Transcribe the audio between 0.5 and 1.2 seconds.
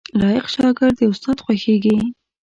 شاګرد د